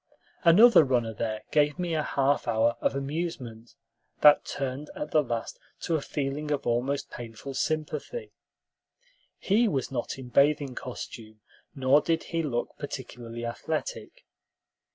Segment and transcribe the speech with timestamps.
[0.43, 3.75] Another runner there gave me a half hour of amusement
[4.21, 8.31] that turned at the last to a feeling of almost painful sympathy.
[9.37, 11.41] He was not in bathing costume,
[11.75, 14.25] nor did he look particularly athletic.